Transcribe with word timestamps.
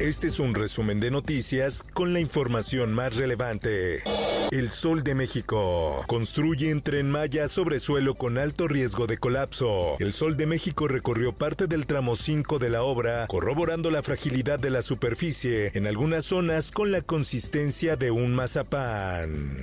Este 0.00 0.26
es 0.26 0.40
un 0.40 0.56
resumen 0.56 0.98
de 0.98 1.12
noticias 1.12 1.84
con 1.84 2.12
la 2.12 2.18
información 2.18 2.92
más 2.92 3.14
relevante. 3.14 4.02
El 4.50 4.70
Sol 4.70 5.04
de 5.04 5.14
México. 5.14 6.04
Construye 6.08 6.70
en 6.70 6.82
Tren 6.82 7.08
Maya 7.10 7.46
sobre 7.46 7.78
suelo 7.78 8.16
con 8.16 8.36
alto 8.36 8.66
riesgo 8.66 9.06
de 9.06 9.18
colapso. 9.18 9.96
El 10.00 10.12
Sol 10.12 10.36
de 10.36 10.46
México 10.46 10.88
recorrió 10.88 11.32
parte 11.32 11.68
del 11.68 11.86
tramo 11.86 12.16
5 12.16 12.58
de 12.58 12.70
la 12.70 12.82
obra, 12.82 13.28
corroborando 13.28 13.92
la 13.92 14.02
fragilidad 14.02 14.58
de 14.58 14.70
la 14.70 14.82
superficie, 14.82 15.70
en 15.74 15.86
algunas 15.86 16.24
zonas 16.24 16.72
con 16.72 16.90
la 16.90 17.00
consistencia 17.00 17.94
de 17.94 18.10
un 18.10 18.34
mazapán. 18.34 19.62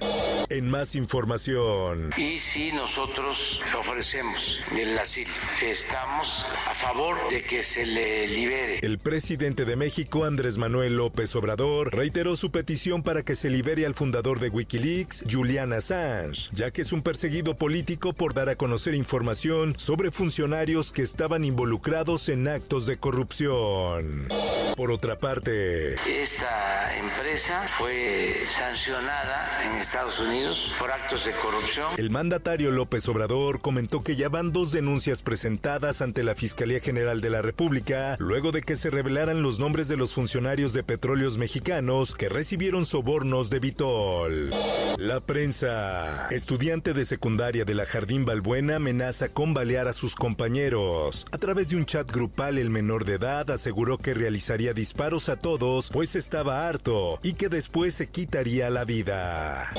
En 0.52 0.70
más 0.70 0.96
información. 0.96 2.12
Y 2.18 2.38
si 2.38 2.74
nosotros 2.74 3.62
ofrecemos 3.80 4.60
el 4.78 5.00
asilo, 5.00 5.32
estamos 5.62 6.46
a 6.68 6.74
favor 6.74 7.16
de 7.30 7.42
que 7.42 7.64
se 7.64 7.86
le 7.86 8.28
libere. 8.28 8.80
El 8.82 9.00
presidente 9.00 9.64
de 9.64 9.78
México, 9.78 10.26
Andrés 10.26 10.58
Manuel 10.58 10.98
López 10.98 11.34
Obrador, 11.38 11.96
reiteró 11.96 12.36
su 12.36 12.52
petición 12.52 13.02
para 13.02 13.24
que 13.24 13.38
se 13.38 13.50
libere 13.50 13.86
al 13.86 13.96
fundador 13.96 14.42
de 14.42 14.50
Wikileaks, 14.50 15.24
Julian 15.32 15.72
Assange, 15.72 16.50
ya 16.52 16.70
que 16.70 16.82
es 16.82 16.92
un 16.92 17.02
perseguido 17.02 17.56
político 17.56 18.12
por 18.12 18.34
dar 18.34 18.50
a 18.50 18.58
conocer 18.58 18.94
información 18.94 19.76
sobre 19.78 20.12
funcionarios 20.12 20.92
que 20.92 21.02
estaban 21.02 21.46
involucrados 21.46 22.28
en 22.28 22.50
actos 22.50 22.86
de 22.88 22.98
corrupción. 22.98 24.28
Por 24.76 24.92
otra 24.92 25.18
parte, 25.18 25.94
Esta 25.94 26.98
empresa 26.98 27.66
fue 27.70 28.36
sancionada 28.50 29.64
en 29.64 29.78
Estados 29.78 30.20
Unidos 30.20 30.41
por 30.80 30.90
actos 30.90 31.26
de 31.26 31.34
corrupción. 31.34 31.86
el 31.98 32.10
mandatario 32.10 32.72
López 32.72 33.08
Obrador 33.08 33.62
comentó 33.62 34.04
que 34.04 34.16
ya 34.16 34.28
van 34.28 34.52
dos 34.52 34.72
denuncias 34.72 35.22
presentadas 35.22 36.02
ante 36.02 36.24
la 36.24 36.34
Fiscalía 36.34 36.80
General 36.80 37.22
de 37.22 37.30
la 37.30 37.44
República 37.44 38.16
luego 38.18 38.52
de 38.52 38.62
que 38.62 38.76
se 38.76 38.90
revelaran 38.90 39.44
los 39.44 39.60
nombres 39.60 39.88
de 39.88 39.98
los 39.98 40.14
funcionarios 40.14 40.74
de 40.74 40.84
petróleos 40.84 41.38
mexicanos 41.38 42.16
que 42.16 42.28
recibieron 42.28 42.88
sobornos 42.88 43.52
de 43.52 43.60
Vitol. 43.60 44.50
La 44.98 45.20
prensa. 45.20 46.28
Estudiante 46.32 46.94
de 46.94 47.06
secundaria 47.06 47.64
de 47.64 47.76
la 47.76 47.86
Jardín 47.86 48.26
Balbuena 48.26 48.78
amenaza 48.78 49.30
con 49.30 49.54
balear 49.54 49.88
a 49.88 49.94
sus 49.94 50.16
compañeros. 50.16 51.26
A 51.32 51.38
través 51.38 51.70
de 51.70 51.76
un 51.76 51.86
chat 51.86 52.10
grupal, 52.12 52.58
el 52.58 52.72
menor 52.72 53.06
de 53.06 53.16
edad 53.16 53.52
aseguró 53.52 54.00
que 54.00 54.16
realizaría 54.16 54.74
disparos 54.74 55.30
a 55.30 55.38
todos, 55.38 55.90
pues 55.92 56.16
estaba 56.16 56.68
harto 56.68 57.20
y 57.22 57.34
que 57.34 57.48
después 57.48 57.94
se 57.94 58.10
quitaría 58.10 58.72
la 58.72 58.86
vida. 58.86 59.72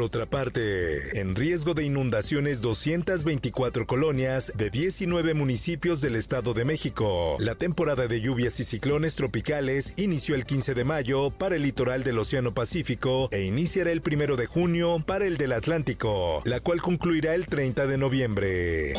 Otra 0.00 0.26
parte, 0.26 1.20
en 1.20 1.34
riesgo 1.34 1.74
de 1.74 1.84
inundaciones 1.84 2.60
224 2.60 3.86
colonias 3.86 4.52
de 4.54 4.70
19 4.70 5.34
municipios 5.34 6.00
del 6.00 6.16
Estado 6.16 6.54
de 6.54 6.64
México. 6.64 7.36
La 7.38 7.54
temporada 7.54 8.06
de 8.06 8.20
lluvias 8.20 8.60
y 8.60 8.64
ciclones 8.64 9.16
tropicales 9.16 9.94
inició 9.96 10.34
el 10.34 10.44
15 10.44 10.74
de 10.74 10.84
mayo 10.84 11.30
para 11.30 11.56
el 11.56 11.62
litoral 11.62 12.04
del 12.04 12.18
Océano 12.18 12.52
Pacífico 12.52 13.28
e 13.32 13.42
iniciará 13.42 13.90
el 13.90 14.02
1 14.04 14.36
de 14.36 14.46
junio 14.46 15.02
para 15.06 15.26
el 15.26 15.36
del 15.36 15.52
Atlántico, 15.52 16.42
la 16.44 16.60
cual 16.60 16.80
concluirá 16.82 17.34
el 17.34 17.46
30 17.46 17.86
de 17.86 17.98
noviembre. 17.98 18.92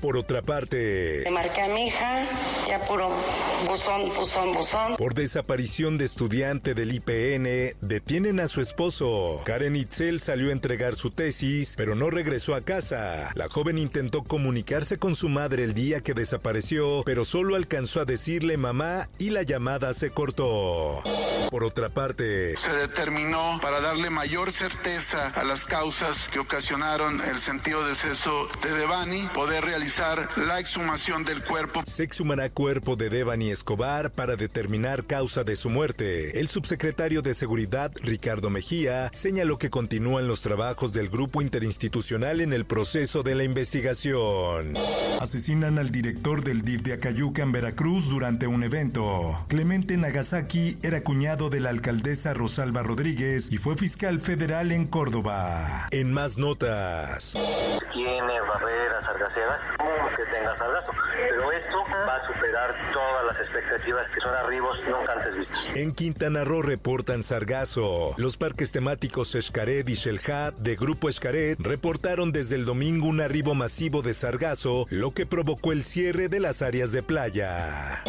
Por 0.00 0.16
otra 0.16 0.42
parte, 0.42 1.22
Le 1.24 1.30
marqué 1.30 1.62
a 1.62 1.68
mi 1.68 1.86
hija, 1.86 2.26
ya 2.68 2.84
puro 2.84 3.10
buzón, 3.66 4.08
buzón, 4.14 4.54
buzón. 4.54 4.96
Por 4.96 5.14
desaparición 5.14 5.98
de 5.98 6.04
estudiante 6.04 6.74
del 6.74 6.94
IPN, 6.94 7.76
detienen 7.80 8.40
a 8.40 8.48
su 8.48 8.60
esposo. 8.60 9.40
Karen 9.44 9.76
Itzel 9.76 10.20
salió 10.20 10.35
a 10.44 10.52
entregar 10.52 10.94
su 10.94 11.10
tesis, 11.10 11.74
pero 11.76 11.94
no 11.94 12.10
regresó 12.10 12.54
a 12.54 12.60
casa. 12.60 13.30
La 13.34 13.48
joven 13.48 13.78
intentó 13.78 14.22
comunicarse 14.22 14.98
con 14.98 15.16
su 15.16 15.28
madre 15.28 15.64
el 15.64 15.74
día 15.74 16.00
que 16.00 16.14
desapareció, 16.14 17.02
pero 17.04 17.24
solo 17.24 17.56
alcanzó 17.56 18.00
a 18.00 18.04
decirle 18.04 18.56
mamá 18.56 19.08
y 19.18 19.30
la 19.30 19.42
llamada 19.42 19.92
se 19.94 20.10
cortó. 20.10 21.02
Por 21.50 21.64
otra 21.64 21.88
parte, 21.88 22.56
se 22.56 22.72
determinó 22.72 23.58
para 23.60 23.80
darle 23.80 24.10
mayor 24.10 24.52
certeza 24.52 25.28
a 25.28 25.44
las 25.44 25.64
causas 25.64 26.28
que 26.28 26.38
ocasionaron 26.38 27.20
el 27.22 27.40
sentido 27.40 27.82
de 27.82 27.90
deceso 27.96 28.48
de 28.62 28.72
Devani, 28.72 29.28
poder 29.32 29.64
realizar 29.64 30.28
la 30.36 30.60
exhumación 30.60 31.24
del 31.24 31.42
cuerpo. 31.42 31.82
se 31.86 32.02
exhumará 32.02 32.50
cuerpo 32.50 32.96
de 32.96 33.08
Devani 33.08 33.50
Escobar 33.50 34.10
para 34.12 34.36
determinar 34.36 35.04
causa 35.06 35.44
de 35.44 35.56
su 35.56 35.70
muerte. 35.70 36.38
El 36.38 36.48
subsecretario 36.48 37.22
de 37.22 37.32
Seguridad, 37.32 37.90
Ricardo 38.02 38.50
Mejía, 38.50 39.08
señaló 39.12 39.56
que 39.56 39.70
continúan 39.70 40.25
los 40.26 40.42
trabajos 40.42 40.92
del 40.92 41.08
grupo 41.08 41.42
interinstitucional 41.42 42.40
en 42.40 42.52
el 42.52 42.64
proceso 42.64 43.22
de 43.22 43.34
la 43.34 43.44
investigación. 43.44 44.74
Asesinan 45.20 45.78
al 45.78 45.90
director 45.90 46.44
del 46.44 46.62
DIF 46.62 46.82
de 46.82 46.94
Acayuca 46.94 47.42
en 47.42 47.52
Veracruz 47.52 48.10
durante 48.10 48.46
un 48.46 48.62
evento. 48.62 49.44
Clemente 49.48 49.96
Nagasaki 49.96 50.78
era 50.82 51.02
cuñado 51.02 51.50
de 51.50 51.60
la 51.60 51.70
alcaldesa 51.70 52.34
Rosalba 52.34 52.82
Rodríguez 52.82 53.52
y 53.52 53.58
fue 53.58 53.76
fiscal 53.76 54.20
federal 54.20 54.72
en 54.72 54.86
Córdoba. 54.86 55.88
En 55.90 56.12
más 56.12 56.38
notas. 56.38 57.34
Tiene 57.96 58.40
barreras 58.42 59.04
sargaceras, 59.04 59.60
como 59.78 60.08
que 60.10 60.24
tenga 60.30 60.54
sargazo. 60.54 60.92
Pero 61.16 61.50
esto 61.52 61.78
va 62.06 62.14
a 62.14 62.20
superar 62.20 62.74
todas 62.92 63.24
las 63.24 63.38
expectativas 63.40 64.10
que 64.10 64.20
son 64.20 64.34
arribos 64.34 64.82
nunca 64.86 65.14
antes 65.14 65.34
vistos. 65.34 65.64
En 65.74 65.94
Quintana 65.94 66.44
Roo 66.44 66.60
reportan 66.60 67.22
sargazo. 67.22 68.14
Los 68.18 68.36
parques 68.36 68.70
temáticos 68.70 69.34
Xcaret 69.40 69.88
y 69.88 69.96
Xelha 69.96 70.50
de 70.50 70.76
Grupo 70.76 71.10
Xcaret 71.10 71.58
reportaron 71.58 72.32
desde 72.32 72.56
el 72.56 72.66
domingo 72.66 73.06
un 73.06 73.22
arribo 73.22 73.54
masivo 73.54 74.02
de 74.02 74.12
sargazo, 74.12 74.86
lo 74.90 75.12
que 75.12 75.24
provocó 75.24 75.72
el 75.72 75.82
cierre 75.82 76.28
de 76.28 76.40
las 76.40 76.60
áreas 76.60 76.92
de 76.92 77.02
playa. 77.02 78.02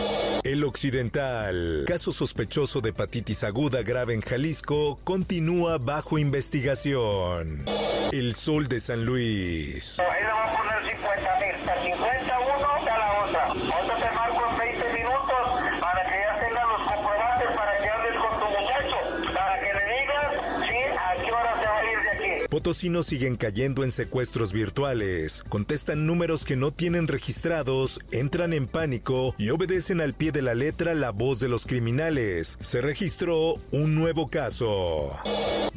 El 0.43 0.65
Occidental, 0.65 1.85
caso 1.87 2.11
sospechoso 2.11 2.81
de 2.81 2.89
hepatitis 2.89 3.43
aguda 3.43 3.83
grave 3.83 4.13
en 4.13 4.21
Jalisco, 4.21 4.97
continúa 5.03 5.77
bajo 5.77 6.17
investigación. 6.17 7.63
El 8.11 8.35
Sol 8.35 8.67
de 8.67 8.79
San 8.79 9.05
Luis. 9.05 9.99
A 9.99 10.03
poner 10.03 10.91
50 10.91 11.39
mil. 11.39 11.69
A 11.69 11.83
51 11.83 12.77
está 12.79 12.97
la 12.97 13.25
otra. 13.25 13.45
Ahorita 13.47 13.95
te 13.95 14.15
marco 14.15 14.43
en 14.49 14.57
20 14.57 14.93
minutos 14.93 15.81
para 15.81 16.03
que 16.09 16.17
ya 16.17 16.39
tengas 16.39 16.63
los 16.69 16.81
comprobantes 16.87 17.47
para 17.55 17.77
que 17.77 17.89
hables 17.89 18.13
con 18.15 18.39
tu 18.39 18.45
muchacho. 18.45 19.33
Para 19.33 19.59
que 19.59 19.73
le 19.73 19.85
digas, 19.99 20.33
sí, 20.61 20.75
a 20.97 21.25
qué 21.25 21.31
hora 21.31 21.59
se 21.59 21.67
va 21.67 21.77
a 21.77 21.83
ir 21.83 21.99
de 21.99 22.39
aquí. 22.39 22.47
Potosinos 22.49 23.07
siguen 23.07 23.35
cayendo 23.35 23.83
en 23.83 23.91
secuestros 23.91 24.53
virtuales, 24.53 25.43
contestan 25.49 26.05
números 26.05 26.45
que 26.45 26.55
no 26.55 26.71
tienen 26.71 27.09
registrados, 27.09 27.99
entran 28.11 28.53
en 28.53 28.67
pánico 28.67 29.35
y 29.37 29.49
obedecen 29.49 29.99
al 29.99 30.13
pie 30.13 30.31
de 30.31 30.41
la 30.41 30.55
letra 30.55 30.95
la 30.95 31.11
voz 31.11 31.39
de 31.41 31.49
los 31.49 31.65
criminales. 31.65 32.57
Se 32.61 32.79
registró 32.79 33.55
un 33.71 33.95
nuevo 33.95 34.27
caso. 34.27 35.11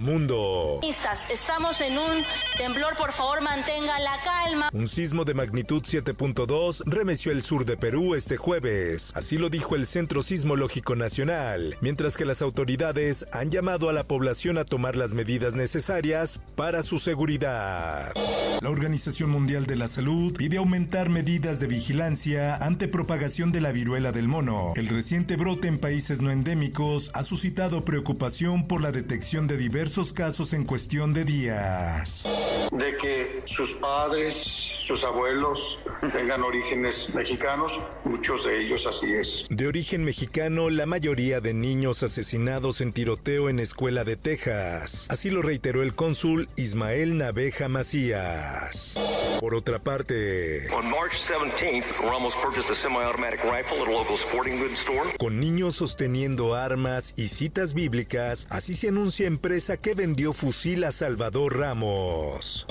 Mundo. 0.00 0.80
Estamos 1.28 1.80
en 1.82 1.98
un 1.98 2.24
temblor, 2.56 2.96
por 2.96 3.12
favor 3.12 3.42
mantenga 3.42 3.98
la 3.98 4.18
calma. 4.24 4.70
Un 4.72 4.88
sismo 4.88 5.26
de 5.26 5.34
magnitud 5.34 5.82
7.2 5.82 6.82
remeció 6.86 7.32
el 7.32 7.42
sur 7.42 7.66
de 7.66 7.76
Perú 7.76 8.14
este 8.14 8.38
jueves. 8.38 9.12
Así 9.14 9.36
lo 9.36 9.50
dijo 9.50 9.76
el 9.76 9.86
Centro 9.86 10.22
Sismológico 10.22 10.96
Nacional, 10.96 11.76
mientras 11.82 12.16
que 12.16 12.24
las 12.24 12.40
autoridades 12.40 13.26
han 13.32 13.50
llamado 13.50 13.90
a 13.90 13.92
la 13.92 14.04
población 14.04 14.56
a 14.56 14.64
tomar 14.64 14.96
las 14.96 15.12
medidas 15.12 15.54
necesarias 15.54 16.40
para 16.56 16.82
su 16.82 16.98
seguridad. 16.98 18.12
La 18.60 18.68
Organización 18.68 19.30
Mundial 19.30 19.64
de 19.64 19.74
la 19.74 19.88
Salud 19.88 20.34
pide 20.36 20.58
aumentar 20.58 21.08
medidas 21.08 21.60
de 21.60 21.66
vigilancia 21.66 22.56
ante 22.56 22.88
propagación 22.88 23.52
de 23.52 23.62
la 23.62 23.72
viruela 23.72 24.12
del 24.12 24.28
mono. 24.28 24.74
El 24.76 24.88
reciente 24.88 25.36
brote 25.36 25.66
en 25.66 25.78
países 25.78 26.20
no 26.20 26.30
endémicos 26.30 27.10
ha 27.14 27.22
suscitado 27.22 27.86
preocupación 27.86 28.68
por 28.68 28.82
la 28.82 28.92
detección 28.92 29.46
de 29.46 29.56
diversos 29.56 30.12
casos 30.12 30.52
en 30.52 30.64
cuestión 30.64 31.14
de 31.14 31.24
días. 31.24 32.26
De 32.72 32.96
que 32.96 33.42
sus 33.46 33.74
padres, 33.74 34.70
sus 34.78 35.04
abuelos 35.04 35.78
tengan 36.12 36.42
orígenes 36.42 37.12
mexicanos, 37.14 37.80
muchos 38.04 38.44
de 38.44 38.64
ellos 38.64 38.86
así 38.86 39.06
es. 39.12 39.46
De 39.50 39.66
origen 39.66 40.04
mexicano, 40.04 40.70
la 40.70 40.86
mayoría 40.86 41.40
de 41.40 41.54
niños 41.54 42.02
asesinados 42.02 42.80
en 42.80 42.92
tiroteo 42.92 43.48
en 43.48 43.58
escuela 43.58 44.04
de 44.04 44.16
Texas. 44.16 45.06
Así 45.10 45.30
lo 45.30 45.42
reiteró 45.42 45.82
el 45.82 45.94
cónsul 45.94 46.48
Ismael 46.56 47.18
Naveja 47.18 47.68
Macías. 47.68 48.96
Por 49.40 49.54
otra 49.54 49.78
parte, 49.78 50.68
On 50.70 50.84
March 50.90 51.14
17th, 51.16 51.96
Ramos 51.98 52.34
purchased 52.44 52.70
a 52.70 52.74
semi-automatic 52.74 53.42
rifle 53.42 53.80
at 53.80 53.88
a 53.88 53.90
local 53.90 54.14
sporting 54.14 54.58
goods 54.58 54.80
store. 54.80 55.14
con 55.18 55.40
niños 55.40 55.76
sosteniendo 55.76 56.54
armas 56.54 57.14
y 57.16 57.28
citas 57.28 57.72
bíblicas, 57.72 58.46
así 58.50 58.74
se 58.74 58.88
anuncia 58.88 59.26
empresa 59.26 59.78
que 59.78 59.94
vendió 59.94 60.34
fusil 60.34 60.84
a 60.84 60.92
Salvador 60.92 61.56
Ramos. 61.56 62.66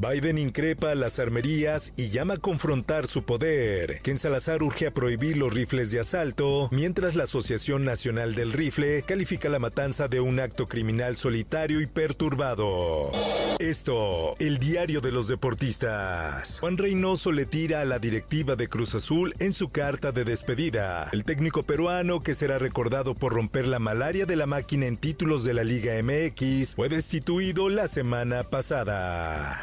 Biden 0.00 0.38
increpa 0.38 0.94
las 0.94 1.18
armerías 1.18 1.92
y 1.96 2.10
llama 2.10 2.34
a 2.34 2.38
confrontar 2.38 3.06
su 3.06 3.24
poder. 3.24 4.00
Ken 4.02 4.18
Salazar 4.18 4.62
urge 4.62 4.86
a 4.86 4.94
prohibir 4.94 5.36
los 5.36 5.52
rifles 5.52 5.90
de 5.90 6.00
asalto, 6.00 6.68
mientras 6.72 7.14
la 7.14 7.24
Asociación 7.24 7.84
Nacional 7.84 8.34
del 8.34 8.52
Rifle 8.52 9.02
califica 9.02 9.48
la 9.48 9.58
matanza 9.58 10.08
de 10.08 10.20
un 10.20 10.40
acto 10.40 10.66
criminal 10.66 11.16
solitario 11.16 11.80
y 11.80 11.86
perturbado. 11.86 13.10
Esto, 13.58 14.36
el 14.38 14.58
diario 14.58 15.00
de 15.00 15.12
los 15.12 15.28
deportistas. 15.28 16.58
Juan 16.60 16.76
Reynoso 16.76 17.32
le 17.32 17.46
tira 17.46 17.80
a 17.80 17.84
la 17.84 17.98
directiva 17.98 18.56
de 18.56 18.68
Cruz 18.68 18.94
Azul 18.94 19.34
en 19.38 19.52
su 19.52 19.70
carta 19.70 20.12
de 20.12 20.24
despedida. 20.24 21.08
El 21.12 21.24
técnico 21.24 21.62
peruano, 21.62 22.20
que 22.20 22.34
será 22.34 22.58
recordado 22.58 23.14
por 23.14 23.32
romper 23.32 23.66
la 23.66 23.78
malaria 23.78 24.26
de 24.26 24.36
la 24.36 24.46
máquina 24.46 24.86
en 24.86 24.96
títulos 24.96 25.44
de 25.44 25.54
la 25.54 25.64
Liga 25.64 25.94
MX, 26.02 26.74
fue 26.84 26.90
destituido 26.90 27.70
la 27.70 27.88
semana 27.88 28.44
pasada. 28.44 29.58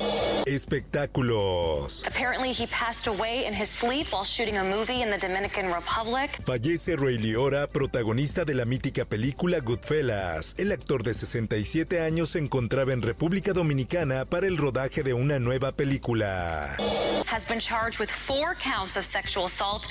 Espectáculos. 0.48 2.04
Apparently, 2.08 2.52
he 2.52 2.66
passed 2.66 3.06
away 3.06 3.46
in 3.46 3.54
his 3.54 3.70
sleep 3.70 4.08
while 4.12 4.26
shooting 4.26 4.58
a 4.58 4.64
movie 4.64 5.04
in 5.04 5.12
the 5.12 5.20
Dominican 5.20 5.72
Republic. 5.72 6.32
Fallece 6.44 6.96
Ray 6.98 7.20
Liotta, 7.20 7.68
protagonista 7.68 8.44
de 8.44 8.56
la 8.56 8.66
mítica 8.66 9.06
película 9.06 9.60
Goodfellas. 9.60 10.56
El 10.58 10.72
actor 10.72 11.04
de 11.04 11.14
67 11.14 12.02
años 12.02 12.30
se 12.30 12.40
encontraba 12.40 12.92
en 12.92 13.04
República 13.04 13.54
Dominicana 13.54 14.26
para 14.26 14.48
el 14.48 14.58
rodaje 14.58 15.04
de 15.04 15.14
una 15.14 15.38
nueva 15.38 15.74
película. 15.74 16.76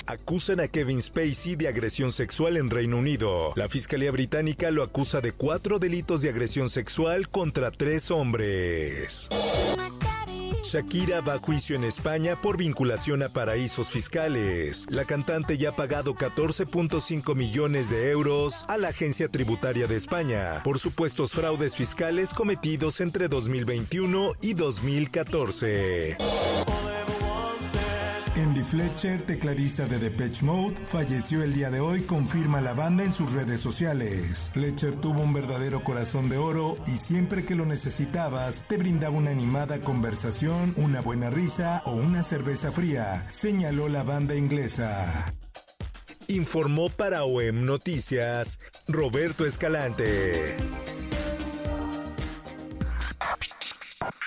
Acusan 0.05 0.59
a 0.59 0.67
Kevin 0.67 1.01
Spacey 1.01 1.55
de 1.55 1.67
agresión 1.67 2.11
sexual 2.11 2.55
en 2.55 2.69
Reino 2.69 2.97
Unido. 2.97 3.53
La 3.55 3.67
Fiscalía 3.67 4.11
Británica 4.11 4.69
lo 4.69 4.83
acusa 4.83 5.21
de 5.21 5.31
cuatro 5.31 5.79
delitos 5.79 6.21
de 6.21 6.29
agresión 6.29 6.69
sexual 6.69 7.29
contra 7.29 7.71
tres 7.71 8.11
hombres. 8.11 9.27
Shakira 10.63 11.21
va 11.21 11.33
a 11.33 11.39
juicio 11.39 11.75
en 11.75 11.83
España 11.83 12.39
por 12.39 12.57
vinculación 12.57 13.23
a 13.23 13.29
paraísos 13.29 13.89
fiscales. 13.89 14.85
La 14.91 15.05
cantante 15.05 15.57
ya 15.57 15.69
ha 15.69 15.75
pagado 15.75 16.13
14.5 16.13 17.35
millones 17.35 17.89
de 17.89 18.11
euros 18.11 18.65
a 18.67 18.77
la 18.77 18.89
Agencia 18.89 19.27
Tributaria 19.27 19.87
de 19.87 19.95
España 19.95 20.61
por 20.63 20.77
supuestos 20.77 21.31
fraudes 21.31 21.75
fiscales 21.75 22.35
cometidos 22.35 23.01
entre 23.01 23.27
2021 23.27 24.33
y 24.41 24.53
2014. 24.53 26.17
Fletcher, 28.63 29.21
tecladista 29.23 29.85
de 29.87 29.99
Depeche 29.99 30.45
Mode, 30.45 30.75
falleció 30.85 31.43
el 31.43 31.53
día 31.53 31.69
de 31.69 31.79
hoy, 31.79 32.01
confirma 32.01 32.61
la 32.61 32.73
banda 32.73 33.03
en 33.03 33.13
sus 33.13 33.33
redes 33.33 33.61
sociales. 33.61 34.49
Fletcher 34.53 34.95
tuvo 34.95 35.21
un 35.21 35.33
verdadero 35.33 35.83
corazón 35.83 36.29
de 36.29 36.37
oro 36.37 36.77
y 36.87 36.97
siempre 36.97 37.45
que 37.45 37.55
lo 37.55 37.65
necesitabas 37.65 38.63
te 38.67 38.77
brindaba 38.77 39.15
una 39.15 39.31
animada 39.31 39.81
conversación, 39.81 40.73
una 40.77 41.01
buena 41.01 41.29
risa 41.29 41.81
o 41.85 41.91
una 41.91 42.23
cerveza 42.23 42.71
fría, 42.71 43.27
señaló 43.31 43.89
la 43.89 44.03
banda 44.03 44.35
inglesa. 44.35 45.33
Informó 46.27 46.89
para 46.89 47.23
OEM 47.23 47.65
Noticias 47.65 48.59
Roberto 48.87 49.45
Escalante. 49.45 50.55